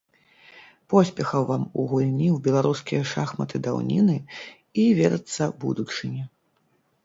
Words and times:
Поспехаў 0.93 1.41
вам 1.51 1.63
у 1.67 1.81
гульні 1.91 2.29
ў 2.35 2.41
беларускія 2.49 3.03
шахматы 3.13 3.55
даўніны 3.69 4.17
і, 4.19 4.83
верыцца, 5.05 5.43
будучыні! 5.65 6.23